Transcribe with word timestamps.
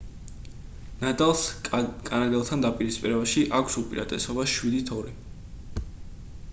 ნადალს 1.01 1.43
კანადელთან 1.67 2.65
დაპირისპირებაში 2.67 3.45
აქვს 3.61 3.79
უპირატესობა 3.83 4.49
7-2 4.57 5.07